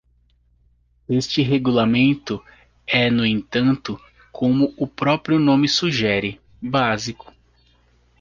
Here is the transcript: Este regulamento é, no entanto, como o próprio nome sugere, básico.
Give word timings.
Este 1.07 1.43
regulamento 1.43 2.43
é, 2.87 3.11
no 3.11 3.23
entanto, 3.23 4.01
como 4.31 4.73
o 4.75 4.87
próprio 4.87 5.37
nome 5.37 5.67
sugere, 5.69 6.41
básico. 6.59 7.31